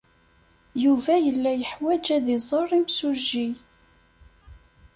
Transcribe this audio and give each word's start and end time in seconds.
Yuba 0.83 1.13
yella 1.25 1.51
yeḥwaj 1.55 2.05
ad 2.15 2.25
iẓer 2.37 2.69
imsujji. 2.79 3.47